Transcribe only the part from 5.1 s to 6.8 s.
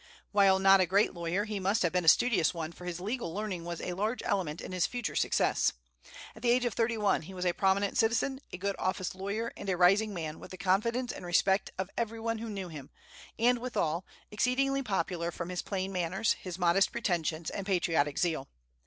success. At the age of